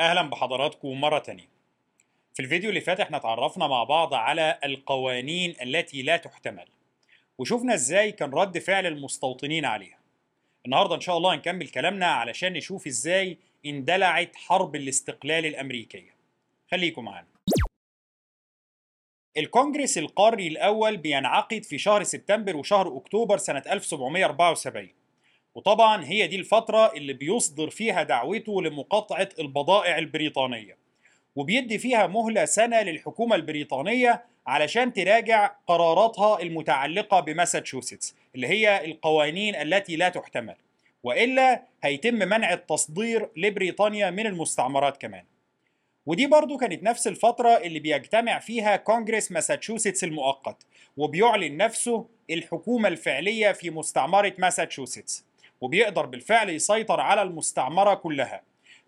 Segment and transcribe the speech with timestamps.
[0.00, 1.48] أهلا بحضراتكم مرة تانية.
[2.34, 6.66] في الفيديو اللي فات إحنا اتعرفنا مع بعض على القوانين التي لا تحتمل
[7.38, 9.98] وشوفنا إزاي كان رد فعل المستوطنين عليها.
[10.66, 16.14] النهارده إن شاء الله هنكمل كلامنا علشان نشوف إزاي اندلعت حرب الاستقلال الأمريكية.
[16.70, 17.26] خليكم معانا.
[19.36, 24.88] الكونجرس القاري الأول بينعقد في شهر سبتمبر وشهر أكتوبر سنة 1774
[25.54, 30.76] وطبعا هي دي الفترة اللي بيصدر فيها دعوته لمقاطعة البضائع البريطانية
[31.36, 39.96] وبيدي فيها مهلة سنة للحكومة البريطانية علشان تراجع قراراتها المتعلقة بماساتشوستس اللي هي القوانين التي
[39.96, 40.54] لا تحتمل
[41.02, 45.24] وإلا هيتم منع التصدير لبريطانيا من المستعمرات كمان.
[46.06, 53.52] ودي برضو كانت نفس الفترة اللي بيجتمع فيها كونجرس ماساتشوستس المؤقت وبيعلن نفسه الحكومة الفعلية
[53.52, 55.24] في مستعمرة ماساتشوستس.
[55.60, 58.42] وبيقدر بالفعل يسيطر على المستعمرة كلها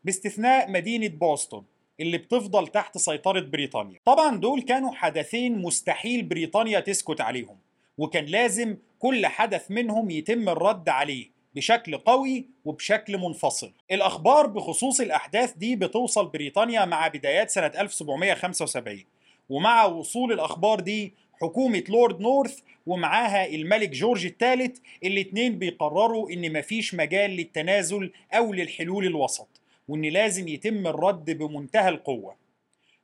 [0.05, 1.63] باستثناء مدينة بوسطن
[2.01, 4.01] اللي بتفضل تحت سيطرة بريطانيا.
[4.05, 7.57] طبعا دول كانوا حدثين مستحيل بريطانيا تسكت عليهم
[7.99, 13.73] وكان لازم كل حدث منهم يتم الرد عليه بشكل قوي وبشكل منفصل.
[13.91, 19.05] الأخبار بخصوص الأحداث دي بتوصل بريطانيا مع بدايات سنة 1775
[19.49, 26.95] ومع وصول الأخبار دي حكومة لورد نورث ومعاها الملك جورج الثالث الاتنين بيقرروا إن مفيش
[26.95, 29.49] مجال للتنازل أو للحلول الوسط
[29.89, 32.37] وإن لازم يتم الرد بمنتهى القوة.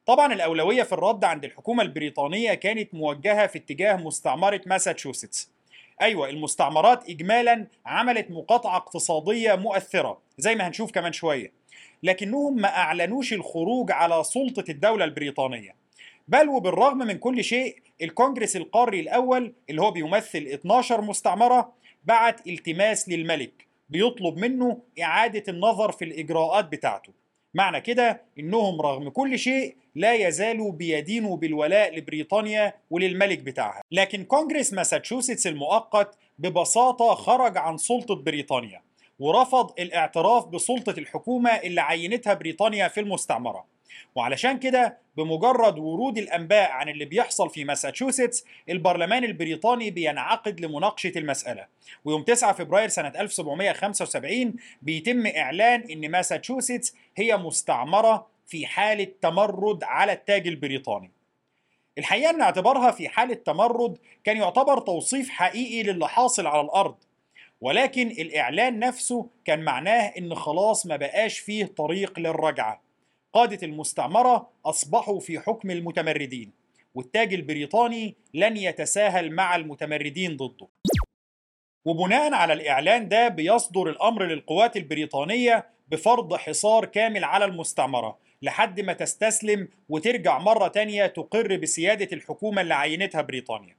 [0.07, 5.51] طبعا الأولوية في الرد عند الحكومة البريطانية كانت موجهة في اتجاه مستعمرة ماساتشوستس.
[6.03, 11.53] أيوة المستعمرات إجمالا عملت مقاطعة اقتصادية مؤثرة زي ما هنشوف كمان شوية
[12.03, 15.78] لكنهم ما أعلنوش الخروج على سلطة الدولة البريطانية.
[16.29, 21.73] بل وبالرغم من كل شيء الكونجرس القاري الأول اللي هو بيمثل 12 مستعمرة
[22.05, 27.13] بعت التماس للملك بيطلب منه إعادة النظر في الإجراءات بتاعته.
[27.55, 33.83] معنى كده إنهم رغم كل شيء لا يزالوا بيدينوا بالولاء لبريطانيا وللملك بتاعها.
[33.93, 38.83] لكن كونجرس ماساتشوستس المؤقت ببساطة خرج عن سلطة بريطانيا.
[39.19, 43.65] ورفض الاعتراف بسلطة الحكومة اللي عينتها بريطانيا في المستعمرة.
[44.15, 51.67] وعلشان كده بمجرد ورود الأنباء عن اللي بيحصل في ماساتشوستس البرلمان البريطاني بينعقد لمناقشة المسألة.
[52.05, 60.13] ويوم 9 فبراير سنة 1775 بيتم إعلان إن ماساتشوستس هي مستعمرة في حالة تمرد على
[60.13, 61.11] التاج البريطاني.
[61.99, 66.95] الحقيقة إن اعتبارها في حالة تمرد كان يعتبر توصيف حقيقي للي حاصل على الأرض.
[67.61, 72.83] ولكن الإعلان نفسه كان معناه إن خلاص ما بقاش فيه طريق للرجعة.
[73.33, 76.53] قادة المستعمرة أصبحوا في حكم المتمردين
[76.95, 80.69] والتاج البريطاني لن يتساهل مع المتمردين ضده.
[81.85, 88.93] وبناء على الإعلان ده بيصدر الأمر للقوات البريطانية بفرض حصار كامل على المستعمرة لحد ما
[88.93, 93.77] تستسلم وترجع مرة تانية تقر بسيادة الحكومة اللي عينتها بريطانيا.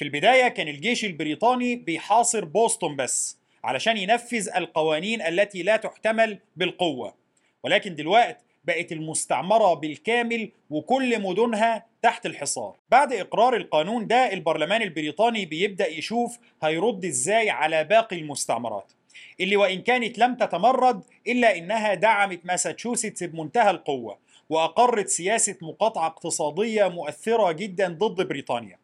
[0.00, 7.14] في البداية كان الجيش البريطاني بيحاصر بوسطن بس علشان ينفذ القوانين التي لا تحتمل بالقوة.
[7.62, 12.76] ولكن دلوقتي بقت المستعمرة بالكامل وكل مدنها تحت الحصار.
[12.90, 18.92] بعد إقرار القانون ده البرلمان البريطاني بيبدأ يشوف هيرد إزاي على باقي المستعمرات.
[19.40, 24.18] اللي وإن كانت لم تتمرد إلا إنها دعمت ماساتشوستس بمنتهى القوة
[24.50, 28.79] وأقرت سياسة مقاطعة اقتصادية مؤثرة جدا ضد بريطانيا.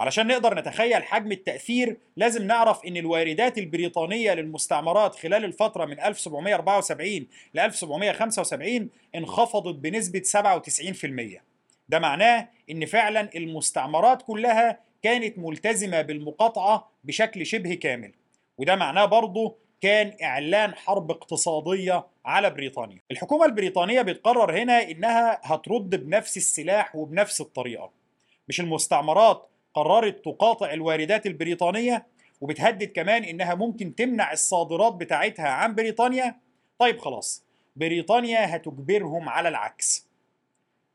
[0.00, 7.26] علشان نقدر نتخيل حجم التأثير لازم نعرف إن الواردات البريطانية للمستعمرات خلال الفترة من 1774
[7.54, 10.22] ل 1775 انخفضت بنسبة
[11.38, 11.40] 97%.
[11.88, 18.12] ده معناه إن فعلا المستعمرات كلها كانت ملتزمة بالمقاطعة بشكل شبه كامل.
[18.58, 22.98] وده معناه برضه كان إعلان حرب اقتصادية على بريطانيا.
[23.10, 27.90] الحكومة البريطانية بتقرر هنا إنها هترد بنفس السلاح وبنفس الطريقة.
[28.48, 32.06] مش المستعمرات قررت تقاطع الواردات البريطانية
[32.40, 36.36] وبتهدد كمان إنها ممكن تمنع الصادرات بتاعتها عن بريطانيا.
[36.78, 37.44] طيب خلاص
[37.76, 40.06] بريطانيا هتجبرهم على العكس.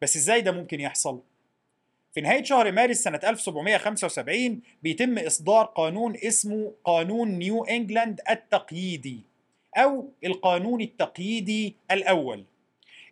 [0.01, 1.22] بس إزاي ده ممكن يحصل؟
[2.13, 9.21] في نهاية شهر مارس سنة 1775 بيتم إصدار قانون اسمه قانون نيو إنجلاند التقييدي
[9.78, 12.45] أو القانون التقييدي الأول.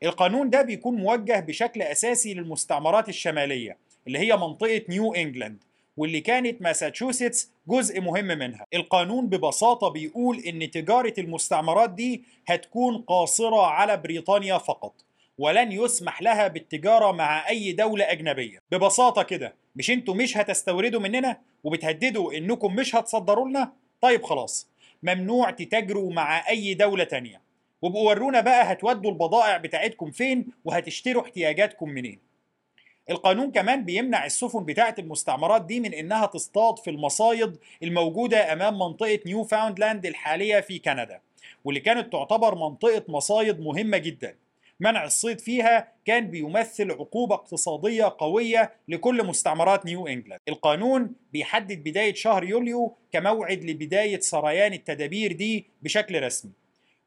[0.04, 3.78] القانون ده بيكون موجه بشكل أساسي للمستعمرات الشمالية.
[4.08, 5.64] اللي هي منطقة نيو إنجلاند
[5.98, 8.66] واللي كانت ماساتشوستس جزء مهم منها.
[8.74, 14.94] القانون ببساطة بيقول إن تجارة المستعمرات دي هتكون قاصرة على بريطانيا فقط
[15.38, 18.60] ولن يسمح لها بالتجارة مع أي دولة أجنبية.
[18.72, 23.72] ببساطة كده مش أنتوا مش هتستوردوا مننا وبتهددوا إنكم مش هتصدروا لنا؟
[24.02, 24.68] طيب خلاص
[25.04, 27.42] ممنوع تتاجروا مع أي دولة تانية.
[27.82, 32.20] وابقوا ورونا بقى هتودوا البضائع بتاعتكم فين وهتشتروا احتياجاتكم منين؟
[33.10, 39.20] القانون كمان بيمنع السفن بتاعة المستعمرات دي من إنها تصطاد في المصايد الموجودة أمام منطقة
[39.26, 41.22] نيو فاوندلاند الحالية في كندا
[41.66, 44.36] واللي كانت تعتبر منطقة مصايد مهمة جدا
[44.80, 50.40] منع الصيد فيها كان بيمثل عقوبة اقتصادية قوية لكل مستعمرات نيو إنجلاند.
[50.48, 56.52] القانون بيحدد بداية شهر يوليو كموعد لبداية سريان التدابير دي بشكل رسمي.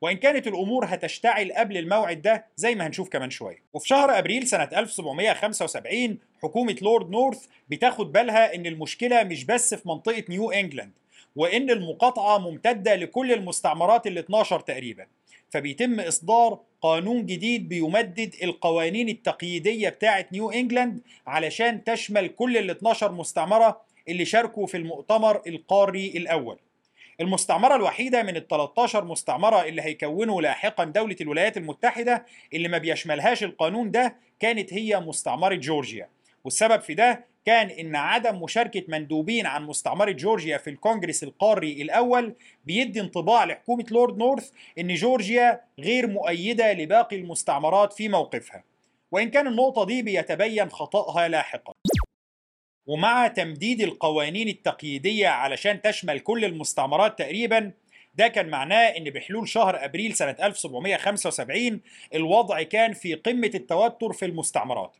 [0.02, 3.62] وإن كانت الأمور هتشتعل قبل الموعد ده زي ما هنشوف كمان شوية.
[3.72, 9.88] وفي شهر أبريل سنة 1775 حكومة لورد نورث بتاخد بالها إن المشكلة مش بس في
[9.88, 10.92] منطقة نيو إنجلاند
[11.36, 15.06] وإن المقاطعة ممتدة لكل المستعمرات ال 12 تقريبا.
[15.50, 23.12] فبيتم إصدار قانون جديد بيمدد القوانين التقييدية بتاعة نيو إنجلاند علشان تشمل كل ال 12
[23.12, 26.58] مستعمرة اللي شاركوا في المؤتمر القاري الأول.
[27.20, 33.44] المستعمرة الوحيدة من ال 13 مستعمرة اللي هيكونوا لاحقا دولة الولايات المتحدة اللي ما بيشملهاش
[33.44, 36.08] القانون ده كانت هي مستعمرة جورجيا.
[36.44, 42.34] والسبب في ده كان إن عدم مشاركة مندوبين عن مستعمرة جورجيا في الكونجرس القاري الأول
[42.64, 48.64] بيدي انطباع لحكومة لورد نورث إن جورجيا غير مؤيدة لباقي المستعمرات في موقفها.
[49.12, 51.72] وإن كان النقطة دي بيتبين خطأها لاحقا.
[52.86, 57.72] ومع تمديد القوانين التقييدية علشان تشمل كل المستعمرات تقريبا
[58.14, 61.80] ده كان معناه إن بحلول شهر أبريل سنة 1775
[62.14, 64.96] الوضع كان في قمة التوتر في المستعمرات.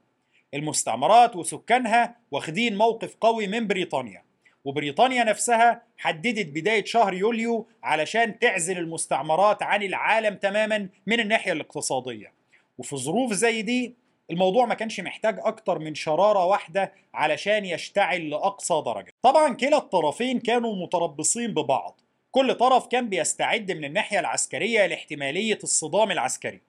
[0.55, 4.23] المستعمرات وسكانها واخدين موقف قوي من بريطانيا
[4.65, 12.33] وبريطانيا نفسها حددت بداية شهر يوليو علشان تعزل المستعمرات عن العالم تماما من الناحية الاقتصادية.
[12.79, 13.95] وفي ظروف زي دي
[14.31, 19.13] الموضوع ما كانش محتاج أكتر من شرارة واحدة علشان يشتعل لأقصى درجة.
[19.23, 22.01] طبعا كلا الطرفين كانوا متربصين ببعض.
[22.31, 26.61] كل طرف كان بيستعد من الناحية العسكرية لاحتمالية الصدام العسكري.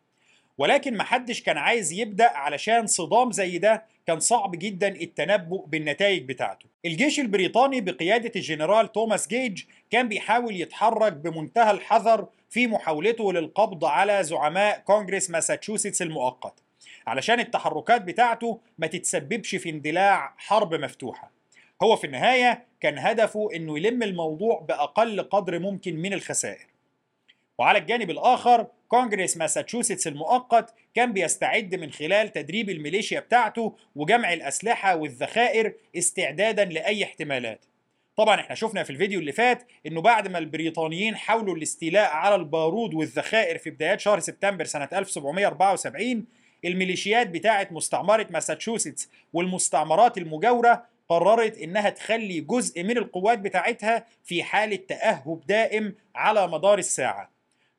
[0.57, 6.65] ولكن محدش كان عايز يبدأ علشان صدام زي ده كان صعب جدا التنبؤ بالنتائج بتاعته.
[6.85, 14.23] الجيش البريطاني بقيادة الجنرال توماس جيج كان بيحاول يتحرك بمنتهى الحذر في محاولته للقبض على
[14.23, 16.66] زعماء كونجرس ماساتشوستس المؤقت.
[17.07, 21.31] علشان التحركات بتاعته ما تتسببش في اندلاع حرب مفتوحة.
[21.83, 26.67] هو في النهاية كان هدفه إنه يلم الموضوع بأقل قدر ممكن من الخسائر.
[27.57, 34.95] وعلى الجانب الآخر كونجرس ماساتشوستس المؤقت كان بيستعد من خلال تدريب الميليشيا بتاعته وجمع الأسلحة
[34.95, 37.65] والذخائر استعدادا لأي احتمالات.
[38.17, 42.93] طبعا إحنا شفنا في الفيديو اللي فات إنه بعد ما البريطانيين حاولوا الاستيلاء على البارود
[42.93, 46.25] والذخائر في بدايات شهر سبتمبر سنة 1774
[46.65, 54.75] الميليشيات بتاعة مستعمرة ماساتشوستس والمستعمرات المجاورة قررت إنها تخلي جزء من القوات بتاعتها في حالة
[54.75, 57.31] تأهب دائم على مدار الساعة.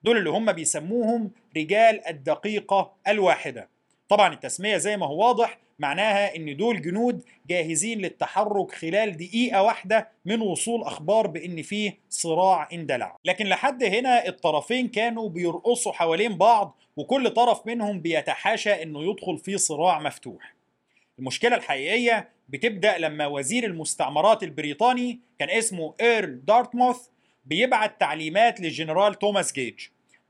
[0.03, 3.69] دول اللي هم بيسموهم رجال الدقيقة الواحدة.
[4.09, 10.09] طبعا التسمية زي ما هو واضح معناها إن دول جنود جاهزين للتحرك خلال دقيقة واحدة
[10.25, 13.17] من وصول أخبار بإن فيه صراع اندلع.
[13.25, 19.59] لكن لحد هنا الطرفين كانوا بيرقصوا حوالين بعض وكل طرف منهم بيتحاشى إنه يدخل في
[19.59, 20.55] صراع مفتوح.
[21.19, 26.99] المشكلة الحقيقية بتبدأ لما وزير المستعمرات البريطاني كان اسمه إيرل دارتموث
[27.45, 29.81] بيبعت تعليمات للجنرال توماس جيج.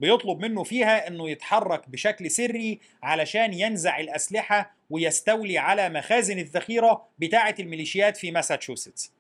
[0.01, 7.55] بيطلب منه فيها إنه يتحرك بشكل سري علشان ينزع الأسلحة ويستولي على مخازن الذخيرة بتاعة
[7.61, 9.13] الميليشيات في ماساتشوستس.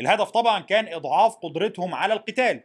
[0.00, 2.60] الهدف طبعا كان إضعاف قدرتهم على القتال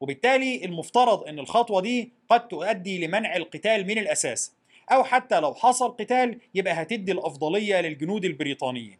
[0.00, 4.52] وبالتالي المفترض إن الخطوة دي قد تؤدي لمنع القتال من الأساس
[4.92, 8.98] أو حتى لو حصل قتال يبقى هتدي الأفضلية للجنود البريطانيين.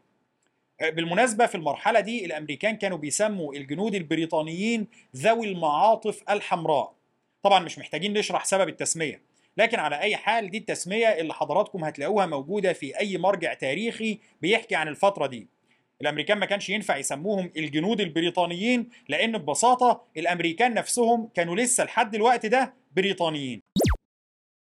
[0.81, 6.95] بالمناسبة في المرحلة دي الأمريكان كانوا بيسموا الجنود البريطانيين ذوي المعاطف الحمراء
[7.43, 9.21] طبعا مش محتاجين نشرح سبب التسمية
[9.59, 14.75] لكن على أي حال دي التسمية اللي حضراتكم هتلاقوها موجودة في أي مرجع تاريخي بيحكي
[14.75, 15.49] عن الفترة دي.
[16.01, 22.47] الأمريكان ما كانش ينفع يسموهم الجنود البريطانيين لأن ببساطة الأمريكان نفسهم كانوا لسه لحد الوقت
[22.47, 23.63] ده بريطانيين.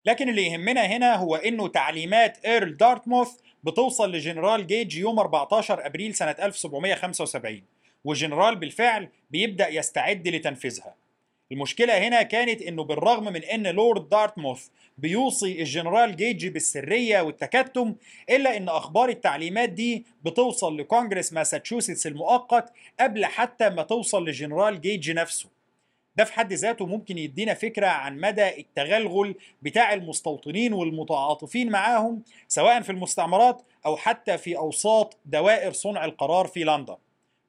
[0.05, 3.31] لكن اللي يهمنا هنا هو إنه تعليمات إيرل دارتموث
[3.65, 7.63] بتوصل لجنرال جيج يوم 14 أبريل سنة 1775
[8.05, 10.95] والجنرال بالفعل بيبدأ يستعد لتنفيذها.
[11.53, 14.67] المشكلة هنا كانت إنه بالرغم من إن لورد دارتموث
[14.99, 17.95] بيوصي الجنرال جيج بالسرية والتكتم
[18.31, 25.11] إلا إن أخبار التعليمات دي بتوصل لكونجرس ماساتشوستس المؤقت قبل حتى ما توصل لجنرال جيج
[25.11, 25.49] نفسه.
[26.17, 32.81] ده في حد ذاته ممكن يدينا فكرة عن مدى التغلغل بتاع المستوطنين والمتعاطفين معاهم سواء
[32.81, 36.97] في المستعمرات أو حتى في أوساط دوائر صنع القرار في لندن.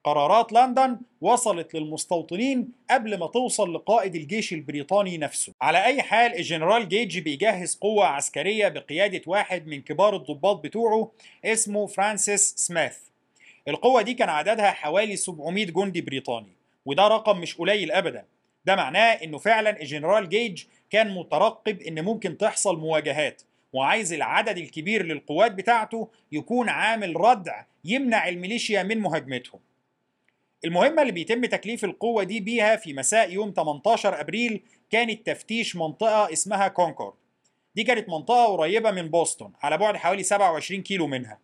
[0.04, 5.52] قرارات لندن وصلت للمستوطنين قبل ما توصل لقائد الجيش البريطاني نفسه.
[5.62, 11.10] على أي حال الجنرال جيج بيجهز قوة عسكرية بقيادة واحد من كبار الضباط بتوعه
[11.44, 12.96] اسمه فرانسيس سميث.
[13.68, 16.52] القوة دي كان عددها حوالي 700 جندي بريطاني
[16.86, 18.24] وده رقم مش قليل أبدا.
[18.64, 23.42] ده معناه إنه فعلا الجنرال جيج كان مترقب إن ممكن تحصل مواجهات
[23.72, 29.60] وعايز العدد الكبير للقوات بتاعته يكون عامل ردع يمنع الميليشيا من مهاجمتهم.
[30.64, 36.32] المهمة اللي بيتم تكليف القوة دي بيها في مساء يوم 18 أبريل كانت تفتيش منطقة
[36.32, 37.14] اسمها كونكورد.
[37.76, 41.38] دي كانت منطقة قريبة من بوسطن على بعد حوالي 27 كيلو منها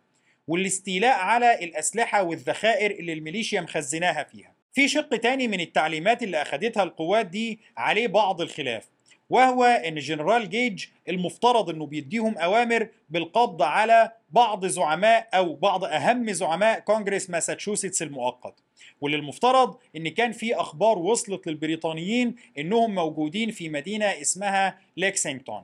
[0.47, 4.53] والاستيلاء على الأسلحة والذخائر اللي الميليشيا مخزناها فيها.
[4.73, 8.89] في شق تاني من التعليمات اللي أخدتها القوات دي عليه بعض الخلاف
[9.29, 16.31] وهو إن جنرال جيج المفترض إنه بيديهم أوامر بالقبض على بعض زعماء أو بعض أهم
[16.31, 18.66] زعماء كونجرس ماساتشوستس المؤقت.
[19.01, 25.63] واللي المفترض إن كان في أخبار وصلت للبريطانيين إنهم موجودين في مدينة اسمها ليكسينغتون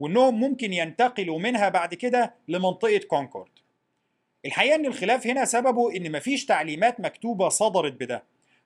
[0.00, 3.50] وإنهم ممكن ينتقلوا منها بعد كده لمنطقة كونكورد.
[4.46, 8.22] الحقيقة إن الخلاف هنا سببه إن مفيش تعليمات مكتوبة صدرت بده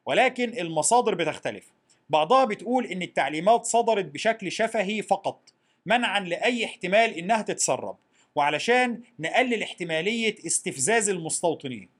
[0.06, 1.64] ولكن المصادر بتختلف.
[2.10, 5.40] بعضها بتقول إن التعليمات صدرت بشكل شفهي فقط
[5.86, 7.96] منعا لأي احتمال إنها تتسرب
[8.34, 11.99] وعلشان نقلل احتمالية استفزاز المستوطنين.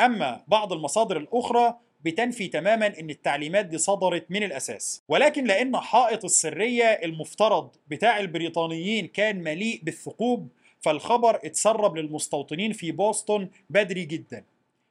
[0.00, 1.74] أما بعض المصادر الأخرى
[2.04, 5.02] بتنفي تماما إن التعليمات دي صدرت من الأساس.
[5.08, 10.48] ولكن لأن حائط السرية المفترض بتاع البريطانيين كان مليء بالثقوب
[10.80, 14.44] فالخبر اتسرب للمستوطنين في بوسطن بدري جدا.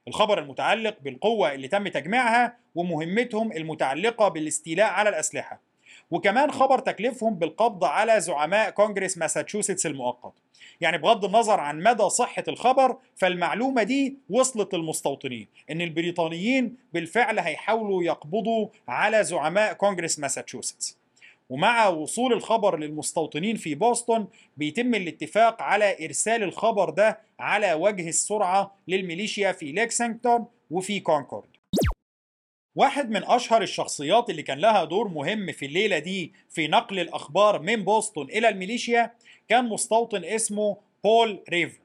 [0.08, 5.67] الخبر المتعلق بالقوة اللي تم تجميعها ومهمتهم المتعلقة بالاستيلاء على الأسلحة.
[6.12, 10.34] وكمان خبر تكليفهم بالقبض على زعماء كونجرس ماساتشوستس المؤقت
[10.82, 18.04] يعني بغض النظر عن مدى صحة الخبر فالمعلومة دي وصلت للمستوطنين إن البريطانيين بالفعل هيحاولوا
[18.04, 20.98] يقبضوا على زعماء كونجرس ماساتشوستس
[21.50, 28.76] ومع وصول الخبر للمستوطنين في بوسطن بيتم الاتفاق على إرسال الخبر ده على وجه السرعة
[28.88, 31.48] للميليشيا في ليكسنغتون وفي كونكورد.
[32.78, 37.62] واحد من أشهر الشخصيات اللي كان لها دور مهم في الليلة دي في نقل الأخبار
[37.62, 39.12] من بوسطن إلى الميليشيا
[39.50, 41.80] كان مستوطن اسمه بول ريفير.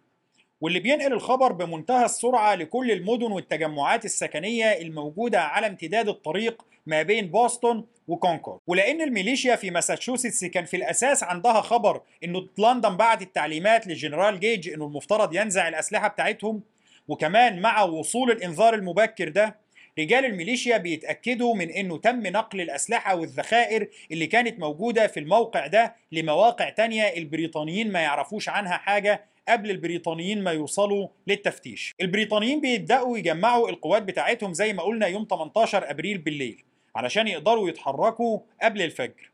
[0.61, 7.27] واللي بينقل الخبر بمنتهى السرعة لكل المدن والتجمعات السكنية الموجودة على امتداد الطريق ما بين
[7.29, 13.87] بوسطن وكونكورد ولأن الميليشيا في ماساتشوستس كان في الأساس عندها خبر إنه لندن بعت التعليمات
[13.87, 16.63] لجنرال جيج إنه المفترض ينزع الأسلحة بتاعتهم
[17.09, 19.63] وكمان مع وصول الإنذار المبكر ده
[19.99, 25.95] رجال الميليشيا بيتأكدوا من إنه تم نقل الأسلحة والذخائر اللي كانت موجودة في الموقع ده
[26.13, 31.95] لمواقع تانية البريطانيين ما يعرفوش عنها حاجة قبل البريطانيين ما يوصلوا للتفتيش.
[32.01, 36.63] البريطانيين بيبدأوا يجمعوا القوات بتاعتهم زي ما قلنا يوم 18 أبريل بالليل
[36.97, 39.31] علشان يقدروا يتحركوا قبل الفجر.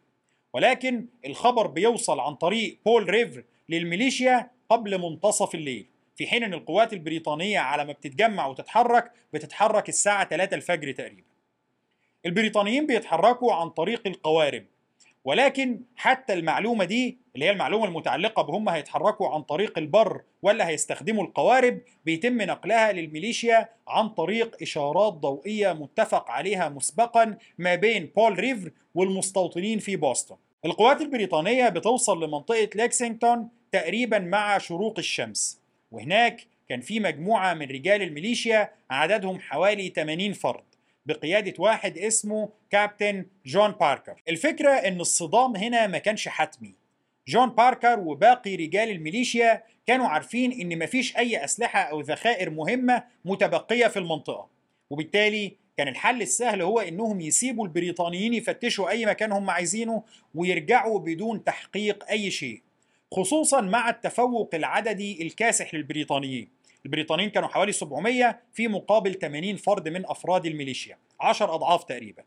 [0.54, 5.86] ولكن الخبر بيوصل عن طريق بول ريفر للميليشيا قبل منتصف الليل.
[6.18, 11.22] في حين إن القوات البريطانية على ما بتتجمع وتتحرك بتتحرك الساعة 3 الفجر تقريبا.
[12.26, 14.64] البريطانيين بيتحركوا عن طريق القوارب
[15.24, 21.24] ولكن حتى المعلومة دي اللي هي المعلومة المتعلقة بهم هيتحركوا عن طريق البر ولا هيستخدموا
[21.24, 28.70] القوارب بيتم نقلها للميليشيا عن طريق إشارات ضوئية متفق عليها مسبقا ما بين بول ريفر
[28.94, 30.36] والمستوطنين في بوسطن.
[30.64, 35.57] القوات البريطانية بتوصل لمنطقة ليكسينغتون تقريبا مع شروق الشمس.
[35.90, 40.64] وهناك كان في مجموعة من رجال الميليشيا عددهم حوالي 80 فرد
[41.06, 44.22] بقيادة واحد اسمه كابتن جون باركر.
[44.28, 46.74] الفكرة إن الصدام هنا ما كانش حتمي.
[47.28, 53.86] جون باركر وباقي رجال الميليشيا كانوا عارفين إن مفيش أي أسلحة أو ذخائر مهمة متبقية
[53.86, 54.48] في المنطقة.
[54.90, 60.02] وبالتالي كان الحل السهل هو إنهم يسيبوا البريطانيين يفتشوا أي مكان هم عايزينه
[60.34, 62.62] ويرجعوا بدون تحقيق أي شيء.
[63.12, 66.48] خصوصا مع التفوق العددي الكاسح للبريطانيين.
[66.86, 72.22] البريطانيين كانوا حوالي 700 في مقابل 80 فرد من أفراد الميليشيا 10 أضعاف تقريبا.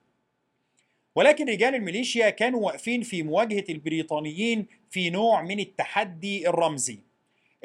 [1.16, 7.00] ولكن رجال الميليشيا كانوا واقفين في مواجهة البريطانيين في نوع من التحدي الرمزي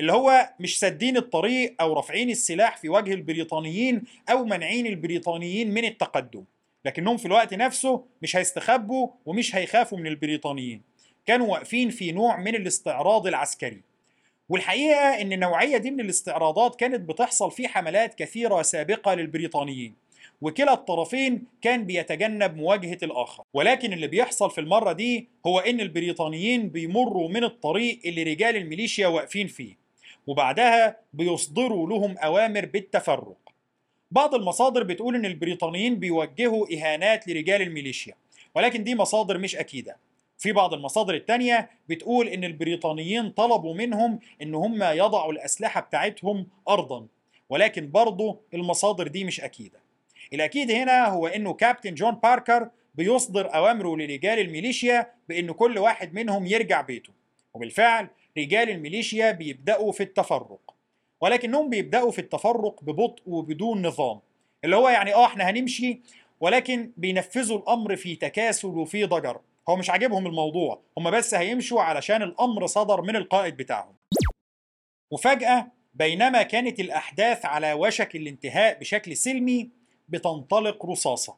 [0.00, 5.85] اللي هو مش سادين الطريق أو رافعين السلاح في وجه البريطانيين أو منعين البريطانيين من
[5.85, 6.44] التقدم
[6.85, 10.82] لكنهم في الوقت نفسه مش هيستخبوا ومش هيخافوا من البريطانيين.
[11.26, 13.80] كانوا واقفين في نوع من الاستعراض العسكري.
[14.49, 19.95] والحقيقة إن النوعية دي من الاستعراضات كانت بتحصل في حملات كثيرة سابقة للبريطانيين
[20.42, 23.45] وكلا الطرفين كان بيتجنب مواجهة الآخر.
[23.54, 29.06] ولكن اللي بيحصل في المرة دي هو إن البريطانيين بيمروا من الطريق اللي رجال الميليشيا
[29.06, 29.76] واقفين فيه
[30.26, 33.37] وبعدها بيصدروا لهم أوامر بالتفرق.
[34.11, 38.14] بعض المصادر بتقول إن البريطانيين بيوجهوا إهانات لرجال الميليشيا
[38.54, 39.97] ولكن دي مصادر مش أكيدة.
[40.38, 47.07] في بعض المصادر التانية بتقول إن البريطانيين طلبوا منهم إن هم يضعوا الأسلحة بتاعتهم ارضا
[47.49, 49.78] ولكن برضه المصادر دي مش أكيدة.
[50.33, 56.47] الأكيد هنا هو إنه كابتن جون باركر بيصدر أوامره لرجال الميليشيا بإن كل واحد منهم
[56.47, 57.12] يرجع بيته
[57.55, 60.75] وبالفعل رجال الميليشيا بيبدأوا في التفرق
[61.21, 64.21] ولكنهم بيبدأوا في التفرق ببطء وبدون نظام
[64.64, 66.00] اللي هو يعني آه إحنا هنمشي
[66.40, 69.40] ولكن بينفذوا الأمر في تكاسل وفي ضجر.
[69.68, 73.94] هو مش عاجبهم الموضوع هم بس هيمشوا علشان الأمر صدر من القائد بتاعهم.
[75.11, 79.70] وفجأة بينما كانت الأحداث على وشك الانتهاء بشكل سلمي
[80.08, 81.37] بتنطلق رصاصة.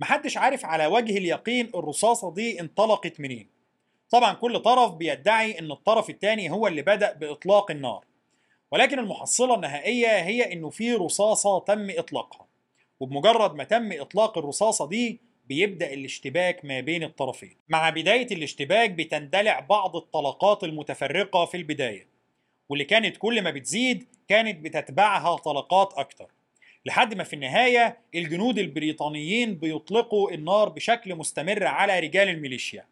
[0.00, 3.48] محدش عارف على وجه اليقين الرصاصة دي انطلقت منين.
[4.10, 8.04] طبعا كل طرف بيدعي إن الطرف الثاني هو اللي بدأ بإطلاق النار.
[8.70, 12.46] ولكن المحصلة النهائية هي إنه في رصاصة تم إطلاقها.
[13.00, 17.56] وبمجرد ما تم إطلاق الرصاصة دي بيبدأ الاشتباك ما بين الطرفين.
[17.68, 22.06] مع بداية الاشتباك بتندلع بعض الطلقات المتفرقة في البداية
[22.68, 26.30] واللي كانت كل ما بتزيد كانت بتتبعها طلقات أكتر.
[26.86, 32.86] لحد ما في النهاية الجنود البريطانيين بيطلقوا النار بشكل مستمر على رجال الميليشيا.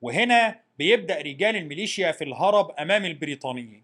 [0.00, 3.83] وهنا بيبدأ رجال الميليشيا في الهرب أمام البريطانيين.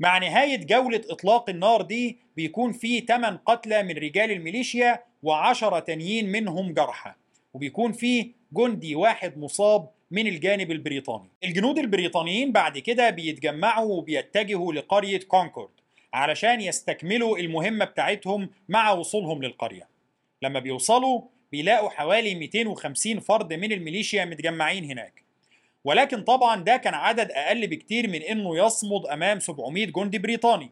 [0.00, 6.32] مع نهاية جولة إطلاق النار دي بيكون في 8 قتلى من رجال الميليشيا و10 تانيين
[6.32, 7.12] منهم جرحى
[7.54, 11.28] وبيكون في جندي واحد مصاب من الجانب البريطاني.
[11.44, 15.70] الجنود البريطانيين بعد كده بيتجمعوا وبيتجهوا لقرية كونكورد
[16.14, 19.88] علشان يستكملوا المهمة بتاعتهم مع وصولهم للقرية.
[20.42, 25.29] لما بيوصلوا بيلاقوا حوالي 250 فرد من الميليشيا متجمعين هناك.
[25.84, 30.70] ولكن طبعا ده كان عدد أقل بكتير من إنه يصمد أمام 700 جندي بريطاني.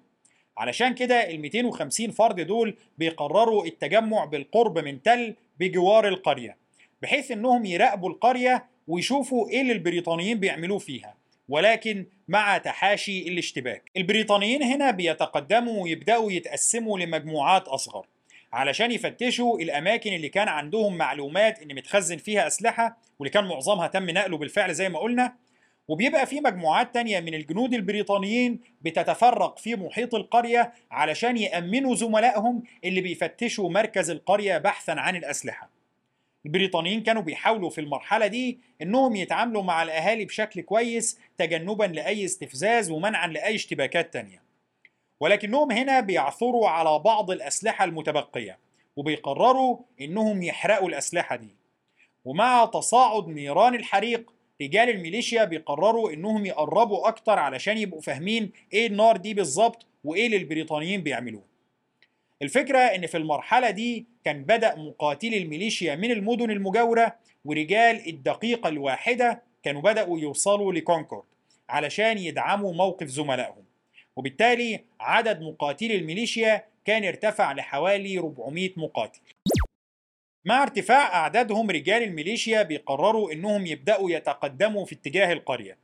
[0.59, 6.57] علشان كده ال 250 فرد دول بيقرروا التجمع بالقرب من تل بجوار القرية
[7.03, 11.15] بحيث إنهم يراقبوا القرية ويشوفوا إيه اللي البريطانيين بيعملوه فيها
[11.49, 13.91] ولكن مع تحاشي الاشتباك.
[13.97, 18.07] البريطانيين هنا بيتقدموا ويبدأوا يتقسموا لمجموعات أصغر.
[18.53, 24.11] علشان يفتشوا الأماكن اللي كان عندهم معلومات إن متخزن فيها أسلحة واللي كان معظمها تم
[24.11, 25.35] نقله بالفعل زي ما قلنا.
[25.89, 33.01] وبيبقى في مجموعات تانية من الجنود البريطانيين بتتفرق في محيط القرية علشان يأمنوا زملائهم اللي
[33.01, 35.71] بيفتشوا مركز القرية بحثا عن الأسلحة.
[36.47, 42.91] البريطانيين كانوا بيحاولوا في المرحلة دي إنهم يتعاملوا مع الأهالي بشكل كويس تجنبا لأي استفزاز
[42.91, 44.48] ومنعا لأي اشتباكات تانية.
[45.21, 48.59] ولكنهم هنا بيعثروا على بعض الأسلحة المتبقية
[48.97, 51.57] وبيقرروا إنهم يحرقوا الأسلحة دي.
[52.25, 59.17] ومع تصاعد نيران الحريق رجال الميليشيا بيقرروا إنهم يقربوا أكتر علشان يبقوا فاهمين إيه النار
[59.17, 61.43] دي بالظبط وإيه اللي البريطانيين بيعملوه.
[62.43, 69.43] الفكرة إن في المرحلة دي كان بدأ مقاتلي الميليشيا من المدن المجاورة ورجال الدقيقة الواحدة
[69.63, 71.25] كانوا بدأوا يوصلوا لكونكورد
[71.69, 73.65] علشان يدعموا موقف زملائهم.
[74.19, 79.21] وبالتالي عدد مقاتلي الميليشيا كان ارتفع لحوالي 400 مقاتل.
[80.45, 85.77] مع ارتفاع أعدادهم رجال الميليشيا بيقرروا إنهم يبدأوا يتقدموا في اتجاه القرية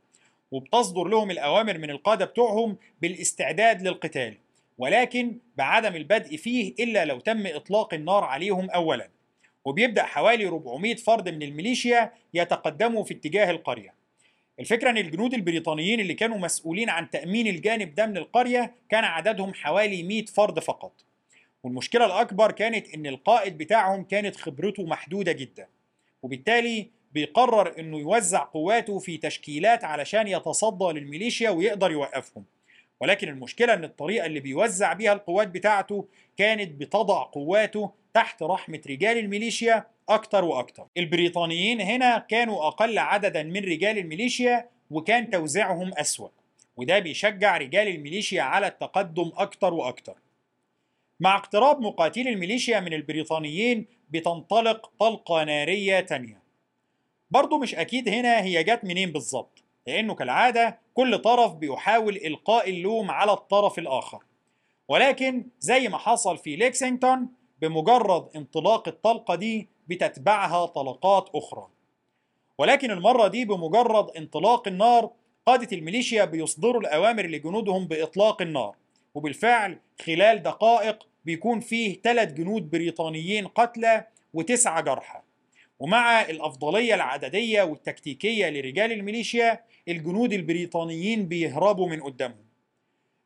[0.51, 4.37] وبتصدر لهم الأوامر من القادة بتوعهم بالاستعداد للقتال
[4.77, 9.09] ولكن بعدم البدء فيه إلا لو تم إطلاق النار عليهم أولا
[9.65, 13.93] وبيبدأ حوالي 400 فرد من الميليشيا يتقدموا في اتجاه القرية.
[14.59, 19.53] الفكرة إن الجنود البريطانيين اللي كانوا مسؤولين عن تأمين الجانب ده من القرية كان عددهم
[19.53, 21.05] حوالي 100 فرد فقط.
[21.63, 25.67] والمشكلة الأكبر كانت إن القائد بتاعهم كانت خبرته محدودة جدا
[26.23, 32.45] وبالتالي بيقرر إنه يوزع قواته في تشكيلات علشان يتصدى للميليشيا ويقدر يوقفهم.
[32.99, 39.17] ولكن المشكلة إن الطريقة اللي بيوزع بيها القوات بتاعته كانت بتضع قواته تحت رحمة رجال
[39.17, 40.87] الميليشيا أكتر وأكتر.
[40.97, 46.29] البريطانيين هنا كانوا أقل عددا من رجال الميليشيا وكان توزيعهم أسوأ
[46.77, 50.17] وده بيشجع رجال الميليشيا على التقدم أكتر وأكتر.
[51.19, 56.41] مع اقتراب مقاتلي الميليشيا من البريطانيين بتنطلق طلقة نارية تانية.
[57.31, 63.11] برضو مش أكيد هنا هي جت منين بالظبط لأنه كالعادة كل طرف بيحاول إلقاء اللوم
[63.11, 64.23] على الطرف الآخر.
[64.87, 67.29] ولكن زي ما حصل في ليكسينغتون
[67.61, 71.67] بمجرد انطلاق الطلقة دي بتتبعها طلقات أخرى.
[72.57, 75.11] ولكن المرة دي بمجرد انطلاق النار
[75.45, 78.75] قادة الميليشيا بيصدروا الأوامر لجنودهم بإطلاق النار.
[79.15, 85.21] وبالفعل خلال دقائق بيكون فيه ثلاث جنود بريطانيين قتلى وتسعة جرحى.
[85.79, 92.45] ومع الأفضلية العددية والتكتيكية لرجال الميليشيا الجنود البريطانيين بيهربوا من قدامهم.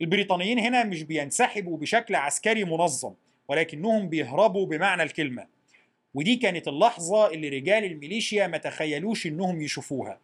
[0.02, 3.14] البريطانيين هنا مش بينسحبوا بشكل عسكري منظم
[3.48, 5.59] ولكنهم بيهربوا بمعنى الكلمة.
[6.14, 10.20] ودي كانت اللحظة اللي رجال الميليشيا ما تخيلوش إنهم يشوفوها.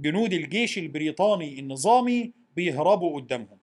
[0.00, 3.58] جنود الجيش البريطاني النظامي بيهربوا قدامهم.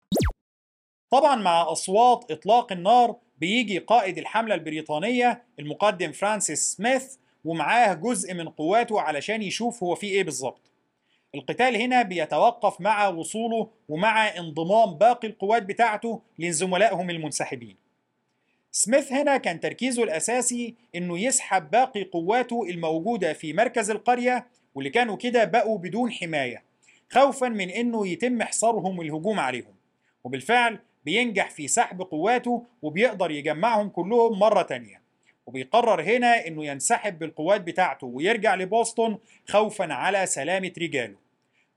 [1.10, 8.48] طبعا مع أصوات إطلاق النار بيجي قائد الحملة البريطانية المقدم فرانسيس سميث ومعاه جزء من
[8.48, 10.60] قواته علشان يشوف هو في إيه بالظبط.
[11.34, 17.83] القتال هنا بيتوقف مع وصوله ومع انضمام باقي القوات بتاعته لزملائهم المنسحبين.
[18.76, 25.16] سميث هنا كان تركيزه الأساسي إنه يسحب باقي قواته الموجودة في مركز القرية واللي كانوا
[25.16, 26.62] كده بقوا بدون حماية
[27.10, 29.74] خوفا من إنه يتم حصارهم والهجوم عليهم.
[30.24, 35.02] وبالفعل بينجح في سحب قواته وبيقدر يجمعهم كلهم مرة تانية.
[35.46, 41.16] وبيقرر هنا إنه ينسحب بالقوات بتاعته ويرجع لبوسطن خوفا على سلامة رجاله.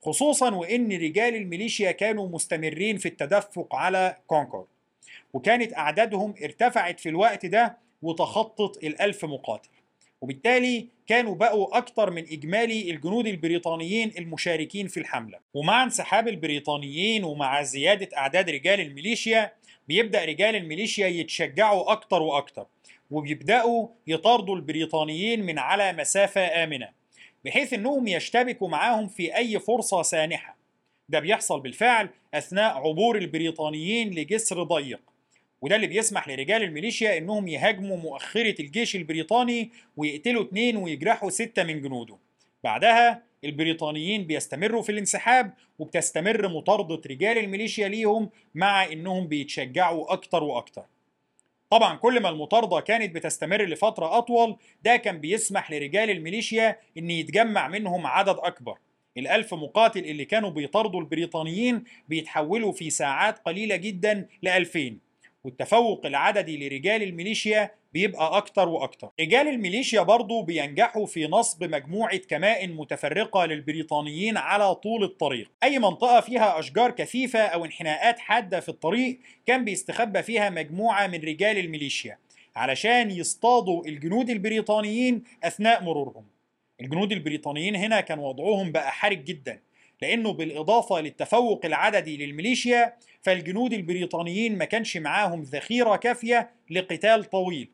[0.01, 4.76] خصوصا وإن رجال الميليشيا كانوا مستمرين في التدفق على كونكورد
[5.33, 9.69] وكانت أعدادهم ارتفعت في الوقت ده وتخطت الألف مقاتل.
[10.21, 15.39] وبالتالي كانوا بقوا أكثر من إجمالي الجنود البريطانيين المشاركين في الحملة.
[15.53, 19.51] ومع انسحاب البريطانيين ومع زيادة أعداد رجال الميليشيا
[19.87, 22.67] بيبدأ رجال الميليشيا يتشجعوا أكتر وأكتر
[23.11, 26.89] وبيبدأوا يطاردوا البريطانيين من على مسافة آمنة
[27.45, 30.56] بحيث أنهم يشتبكوا معاهم في أي فرصة سانحة.
[31.09, 34.99] ده بيحصل بالفعل أثناء عبور البريطانيين لجسر ضيق.
[35.61, 41.81] وده اللي بيسمح لرجال الميليشيا إنهم يهاجموا مؤخرة الجيش البريطاني ويقتلوا اتنين ويجرحوا ستة من
[41.81, 42.17] جنوده.
[42.63, 50.85] بعدها البريطانيين بيستمروا في الانسحاب وبتستمر مطاردة رجال الميليشيا ليهم مع إنهم بيتشجعوا أكتر وأكتر.
[51.69, 57.67] طبعا كل ما المطاردة كانت بتستمر لفترة أطول ده كان بيسمح لرجال الميليشيا إن يتجمع
[57.67, 58.77] منهم عدد أكبر.
[59.17, 65.07] الألف مقاتل اللي كانوا بيطاردوا البريطانيين بيتحولوا في ساعات قليلة جدا لألفين.
[65.43, 69.09] والتفوق العددي لرجال الميليشيا بيبقى أكتر وأكتر.
[69.19, 75.51] رجال الميليشيا برضو بينجحوا في نصب مجموعة كمائن متفرقة للبريطانيين على طول الطريق.
[75.63, 81.19] أي منطقة فيها أشجار كثيفة أو انحناءات حادة في الطريق كان بيستخبى فيها مجموعة من
[81.21, 82.17] رجال الميليشيا
[82.55, 86.25] علشان يصطادوا الجنود البريطانيين أثناء مرورهم.
[86.81, 89.59] الجنود البريطانيين هنا كان وضعهم بقى حرج جدا
[90.01, 97.69] لأنه بالإضافة للتفوق العددي للميليشيا فالجنود البريطانيين ما كانش معاهم ذخيرة كافية لقتال طويل.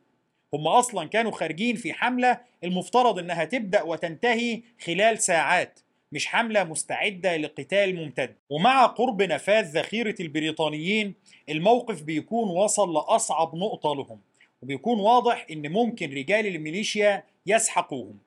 [0.53, 5.79] هم أصلا كانوا خارجين في حملة المفترض أنها تبدأ وتنتهي خلال ساعات
[6.11, 8.35] مش حملة مستعدة لقتال ممتد.
[8.49, 11.13] ومع قرب نفاذ ذخيرة البريطانيين
[11.49, 14.19] الموقف بيكون وصل لأصعب نقطة لهم
[14.61, 18.17] وبيكون واضح أن ممكن رجال الميليشيا يسحقوهم.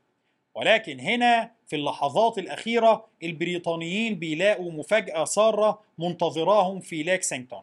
[0.56, 7.62] ولكن هنا في اللحظات الأخيرة البريطانيين بيلاقوا مفاجأة سارة منتظراهم في ليكسينغتون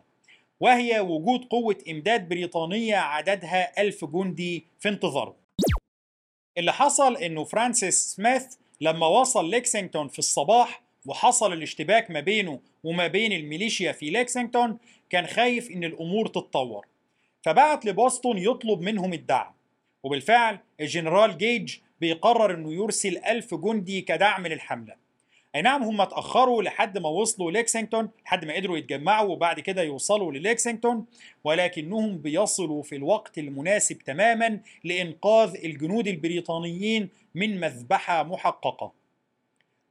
[0.60, 5.36] وهي وجود قوة إمداد بريطانية عددها ألف جندي في انتظارهم.
[6.58, 8.46] اللي حصل إنه فرانسيس سميث
[8.82, 14.78] لما وصل ليكسينغتون في الصباح وحصل الاشتباك ما بينه وما بين الميليشيا في ليكسينغتون
[15.10, 16.88] كان خايف إن الأمور تتطور.
[17.42, 19.54] فبعت لبوسطن يطلب منهم الدعم
[20.04, 24.96] وبالفعل الجنرال جيج بيقرر إنه يرسل ألف جندي كدعم للحملة.
[25.56, 30.32] أي نعم هم اتأخروا لحد ما وصلوا ليكسينغتون لحد ما قدروا يتجمعوا وبعد كده يوصلوا
[30.32, 31.06] لليكسينغتون
[31.44, 38.92] ولكنهم بيصلوا في الوقت المناسب تماما لإنقاذ الجنود البريطانيين من مذبحة محققة.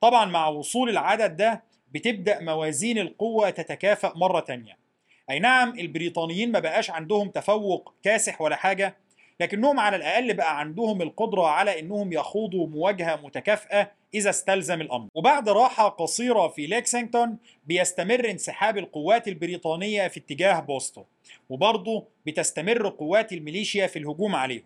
[0.01, 1.63] طبعا مع وصول العدد ده
[1.95, 4.77] بتبدأ موازين القوة تتكافأ مرة تانية.
[5.31, 8.97] أي نعم البريطانيين ما بقاش عندهم تفوق كاسح ولا حاجة
[9.43, 15.09] لكنهم على الأقل بقى عندهم القدرة على أنهم يخوضوا مواجهة متكافئة إذا استلزم الأمر.
[15.15, 21.05] وبعد راحة قصيرة في ليكسينغتون بيستمر انسحاب القوات البريطانية في اتجاه بوسطن
[21.49, 24.65] وبرضه بتستمر قوات الميليشيا في الهجوم عليهم.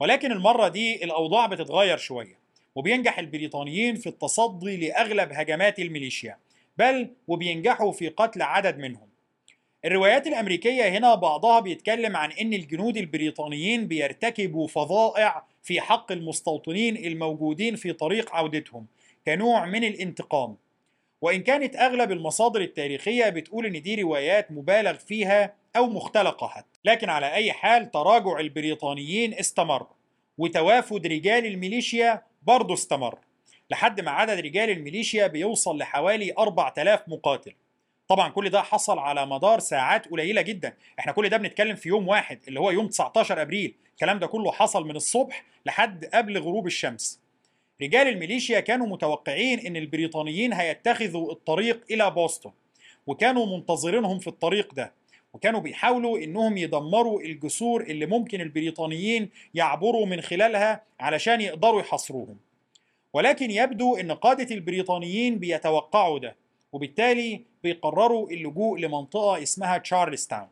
[0.00, 2.38] ولكن المرة دي الأوضاع بتتغير شوية
[2.74, 6.36] وبينجح البريطانيين في التصدي لأغلب هجمات الميليشيا
[6.78, 9.08] بل وبينجحوا في قتل عدد منهم.
[9.84, 17.76] الروايات الأمريكية هنا بعضها بيتكلم عن أن الجنود البريطانيين بيرتكبوا فظائع في حق المستوطنين الموجودين
[17.76, 18.86] في طريق عودتهم
[19.26, 20.56] كنوع من الانتقام.
[21.20, 26.78] وإن كانت أغلب المصادر التاريخية بتقول إن دي روايات مبالغ فيها أو مختلقة حتى.
[26.84, 29.86] لكن على أي حال تراجع البريطانيين استمر
[30.38, 33.18] وتوافد رجال الميليشيا برضه استمر
[33.70, 37.52] لحد ما عدد رجال الميليشيا بيوصل لحوالي 4000 مقاتل.
[38.08, 40.74] طبعا كل ده حصل على مدار ساعات قليلة جدا.
[40.98, 43.74] إحنا كل ده بنتكلم في يوم واحد اللي هو يوم 19 أبريل.
[43.92, 47.20] الكلام ده كله حصل من الصبح لحد قبل غروب الشمس.
[47.82, 52.50] رجال الميليشيا كانوا متوقعين إن البريطانيين هيتخذوا الطريق إلى بوسطن
[53.06, 54.92] وكانوا منتظرينهم في الطريق ده
[55.34, 62.36] وكانوا بيحاولوا إنهم يدمروا الجسور اللي ممكن البريطانيين يعبروا من خلالها علشان يقدروا يحاصروهم.
[63.12, 66.36] ولكن يبدو إن قادة البريطانيين بيتوقعوا ده
[66.72, 70.48] وبالتالي بيقرروا اللجوء لمنطقة اسمها تشارلز تاون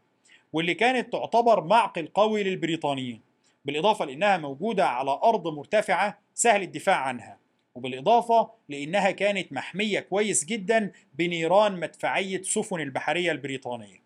[0.53, 3.21] واللي كانت تعتبر معقل قوي للبريطانيين
[3.65, 7.39] بالإضافة لأنها موجودة على أرض مرتفعة سهل الدفاع عنها
[7.75, 14.03] وبالإضافة لأنها كانت محمية كويس جدا بنيران مدفعية سفن البحرية البريطانية.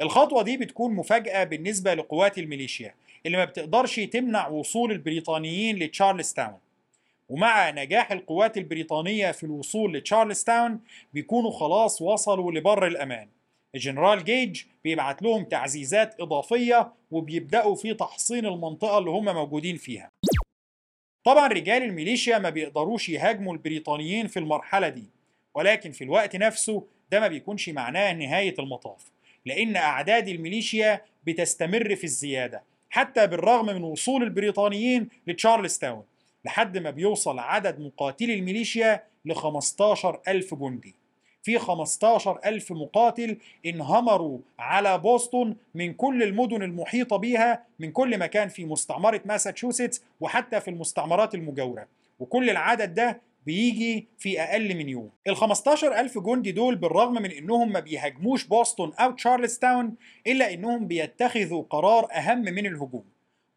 [0.00, 2.94] الخطوة دي بتكون مفاجأة بالنسبة لقوات الميليشيا
[3.26, 6.58] اللي ما بتقدرش تمنع وصول البريطانيين لتشارلز تاون
[7.32, 10.80] ومع نجاح القوات البريطانية في الوصول لتشارلز تاون
[11.14, 13.28] بيكونوا خلاص وصلوا لبر الأمان.
[13.74, 20.08] الجنرال جيج بيبعت لهم تعزيزات إضافية وبيبدأوا في تحصين المنطقة اللي هم موجودين فيها.
[21.24, 25.10] طبعا رجال الميليشيا ما بيقدروش يهاجموا البريطانيين في المرحلة دي
[25.54, 29.10] ولكن في الوقت نفسه ده ما بيكونش معناه نهاية المطاف
[29.46, 36.04] لأن أعداد الميليشيا بتستمر في الزيادة حتى بالرغم من وصول البريطانيين لتشارلز تاون
[36.44, 40.94] لحد ما بيوصل عدد مقاتلي الميليشيا ل 15 ألف جندي
[41.42, 48.48] في 15 ألف مقاتل انهمروا على بوسطن من كل المدن المحيطة بها من كل مكان
[48.48, 51.86] في مستعمرة ماساتشوستس وحتى في المستعمرات المجاورة.
[52.18, 55.10] وكل العدد ده بيجي في أقل من يوم.
[55.26, 59.94] ال 15 ألف جندي دول بالرغم من إنهم ما بيهاجموش بوسطن أو تشارلز تاون
[60.26, 63.04] إلا إنهم بيتخذوا قرار أهم من الهجوم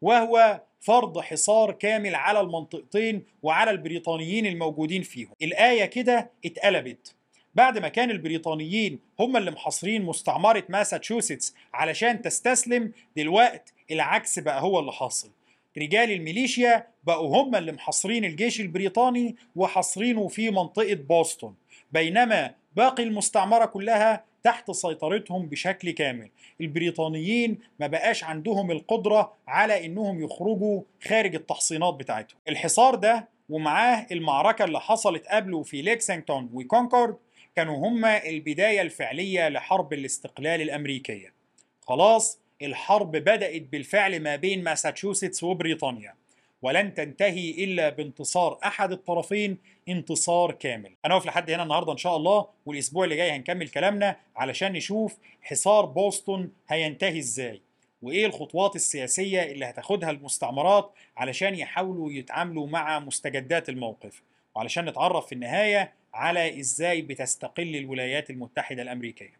[0.02, 5.32] وهو فرض حصار كامل على المنطقتين وعلى البريطانيين الموجودين فيهم.
[5.42, 7.14] الآية كده اتقلبت.
[7.54, 14.78] بعد ما كان البريطانيين هم اللي محاصرين مستعمرة ماساتشوستس علشان تستسلم دلوقت العكس بقى هو
[14.80, 15.30] اللي حاصل.
[15.78, 21.54] رجال الميليشيا بقوا هم اللي محاصرين الجيش البريطاني وحاصرينه في منطقة بوسطن.
[21.92, 26.30] بينما باقي المستعمرة كلها تحت سيطرتهم بشكل كامل.
[26.60, 32.38] البريطانيين ما بقاش عندهم القدرة على إنهم يخرجوا خارج التحصينات بتاعتهم.
[32.48, 37.16] الحصار ده ومعاه المعركة اللي حصلت قبله في ليكسينغتون وكونكورد
[37.56, 41.32] كانوا هما البداية الفعلية لحرب الاستقلال الأمريكية.
[41.80, 46.14] خلاص الحرب بدأت بالفعل ما بين ماساتشوستس وبريطانيا.
[46.62, 50.92] ولن تنتهي إلا بانتصار أحد الطرفين انتصار كامل.
[51.04, 55.16] أنا واقف لحد هنا النهاردة إن شاء الله والأسبوع اللي جاي هنكمل كلامنا علشان نشوف
[55.42, 57.60] حصار بوسطن هينتهي إزاي
[58.02, 64.22] وإيه الخطوات السياسية اللي هتاخدها المستعمرات علشان يحاولوا يتعاملوا مع مستجدات الموقف.
[64.54, 69.32] وعلشان نتعرف في النهاية على إزاي بتستقل الولايات المتحدة الأمريكية.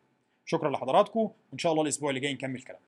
[0.47, 2.83] شكرا لحضراتكم وإن شاء الله الأسبوع اللي جاي نكمل كلامنا.